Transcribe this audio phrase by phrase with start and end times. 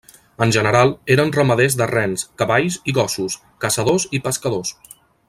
[0.43, 4.77] En general, eren ramaders de rens, cavalls i gossos, caçadors i pescadors.